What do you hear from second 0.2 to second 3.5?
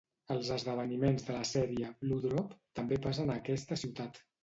Els esdeveniments de la sèrie "Blue Drop" també passen a